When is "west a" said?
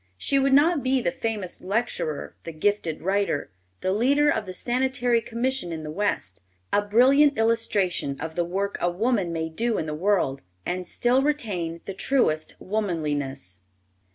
5.91-6.81